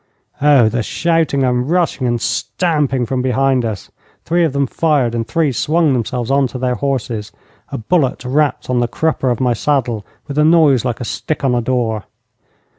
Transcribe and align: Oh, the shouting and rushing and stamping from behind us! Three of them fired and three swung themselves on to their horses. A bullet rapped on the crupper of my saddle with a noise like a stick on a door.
Oh, 0.41 0.67
the 0.67 0.81
shouting 0.81 1.43
and 1.43 1.69
rushing 1.69 2.07
and 2.07 2.19
stamping 2.19 3.05
from 3.05 3.21
behind 3.21 3.63
us! 3.63 3.91
Three 4.25 4.43
of 4.43 4.51
them 4.51 4.65
fired 4.65 5.13
and 5.13 5.27
three 5.27 5.51
swung 5.51 5.93
themselves 5.93 6.31
on 6.31 6.47
to 6.47 6.57
their 6.57 6.73
horses. 6.73 7.31
A 7.71 7.77
bullet 7.77 8.25
rapped 8.25 8.67
on 8.67 8.79
the 8.79 8.87
crupper 8.87 9.29
of 9.29 9.39
my 9.39 9.53
saddle 9.53 10.03
with 10.27 10.39
a 10.39 10.43
noise 10.43 10.83
like 10.83 11.01
a 11.01 11.05
stick 11.05 11.43
on 11.43 11.53
a 11.53 11.61
door. 11.61 12.05